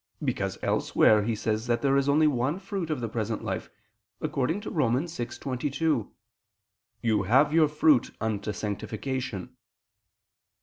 [0.25, 3.69] Because, elsewhere, he says that there is only one fruit of the present life;
[4.19, 4.95] according to Rom.
[4.95, 6.09] 6:22:
[7.03, 9.55] "You have your fruit unto sanctification."